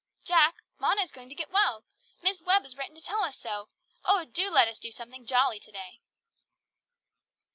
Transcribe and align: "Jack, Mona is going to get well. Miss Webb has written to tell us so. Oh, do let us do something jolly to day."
"Jack, 0.23 0.55
Mona 0.79 1.03
is 1.03 1.11
going 1.11 1.29
to 1.29 1.35
get 1.35 1.51
well. 1.51 1.85
Miss 2.23 2.41
Webb 2.41 2.63
has 2.63 2.75
written 2.75 2.95
to 2.95 3.01
tell 3.01 3.21
us 3.21 3.39
so. 3.39 3.69
Oh, 4.03 4.25
do 4.25 4.49
let 4.49 4.67
us 4.67 4.79
do 4.79 4.89
something 4.91 5.27
jolly 5.27 5.59
to 5.59 5.71
day." 5.71 6.01